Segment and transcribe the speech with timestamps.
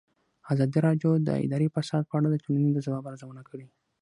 [0.53, 3.65] ازادي راډیو د اداري فساد په اړه د ټولنې د ځواب ارزونه کړې.